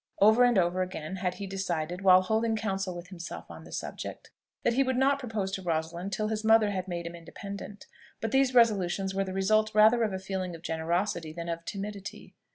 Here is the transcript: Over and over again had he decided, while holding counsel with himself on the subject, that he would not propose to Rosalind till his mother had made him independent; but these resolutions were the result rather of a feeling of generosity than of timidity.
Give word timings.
Over 0.19 0.45
and 0.45 0.57
over 0.57 0.81
again 0.81 1.17
had 1.17 1.35
he 1.35 1.45
decided, 1.45 2.01
while 2.01 2.23
holding 2.23 2.55
counsel 2.55 2.95
with 2.95 3.09
himself 3.09 3.45
on 3.51 3.65
the 3.65 3.71
subject, 3.71 4.31
that 4.63 4.73
he 4.73 4.81
would 4.81 4.97
not 4.97 5.19
propose 5.19 5.51
to 5.51 5.61
Rosalind 5.61 6.11
till 6.11 6.29
his 6.29 6.43
mother 6.43 6.71
had 6.71 6.87
made 6.87 7.05
him 7.05 7.13
independent; 7.13 7.85
but 8.19 8.31
these 8.31 8.55
resolutions 8.55 9.13
were 9.13 9.23
the 9.25 9.31
result 9.31 9.75
rather 9.75 10.01
of 10.01 10.11
a 10.11 10.17
feeling 10.17 10.55
of 10.55 10.63
generosity 10.63 11.33
than 11.33 11.49
of 11.49 11.65
timidity. 11.65 12.33